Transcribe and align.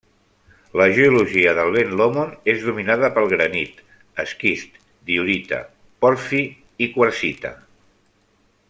La 0.79 0.85
geologia 0.99 1.51
del 1.59 1.69
Ben 1.75 1.91
Lomond 1.99 2.49
és 2.53 2.65
dominada 2.69 3.11
pel 3.19 3.29
granit, 3.35 3.85
esquist, 4.25 4.81
diorita, 5.13 5.61
pòrfir 6.07 6.43
i 6.87 6.93
quarsita. 6.97 7.55